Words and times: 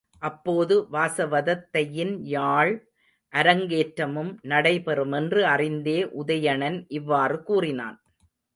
அப்போது 0.21 0.75
வாசவதத்தையின் 0.91 2.13
யாழ் 2.27 2.71
அரங்கேற்றமும் 3.33 4.31
நடைபெறுமென்று 4.47 5.43
அறிந்தே 5.45 5.99
உதயணன் 6.21 6.79
இவ்வாறு 6.91 7.37
கூறினான். 7.43 7.97